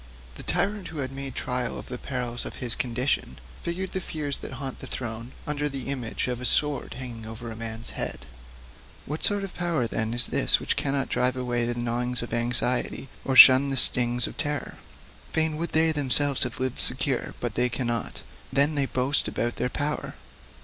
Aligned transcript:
The 0.33 0.41
tyrant 0.41 0.87
who 0.87 0.97
had 0.97 1.11
made 1.11 1.35
trial 1.35 1.77
of 1.77 1.85
the 1.87 1.99
perils 1.99 2.43
of 2.43 2.55
his 2.55 2.73
condition 2.73 3.37
figured 3.61 3.91
the 3.91 4.01
fears 4.01 4.39
that 4.39 4.53
haunt 4.53 4.81
a 4.81 4.87
throne 4.87 5.31
under 5.45 5.69
the 5.69 5.89
image 5.89 6.27
of 6.27 6.41
a 6.41 6.45
sword 6.45 6.95
hanging 6.95 7.27
over 7.27 7.51
a 7.51 7.55
man's 7.55 7.91
head.[G] 7.91 8.25
What 9.05 9.23
sort 9.23 9.43
of 9.43 9.53
power, 9.53 9.85
then, 9.85 10.15
is 10.15 10.25
this 10.25 10.59
which 10.59 10.75
cannot 10.75 11.09
drive 11.09 11.35
away 11.35 11.67
the 11.67 11.75
gnawings 11.75 12.23
of 12.23 12.33
anxiety, 12.33 13.09
or 13.23 13.35
shun 13.35 13.69
the 13.69 13.77
stings 13.77 14.25
of 14.25 14.37
terror? 14.37 14.77
Fain 15.33 15.55
would 15.57 15.69
they 15.73 15.91
themselves 15.91 16.41
have 16.41 16.59
lived 16.59 16.79
secure, 16.79 17.35
but 17.39 17.53
they 17.53 17.69
cannot; 17.69 18.23
then 18.51 18.73
they 18.73 18.87
boast 18.87 19.27
about 19.27 19.57
their 19.57 19.69
power! 19.69 20.15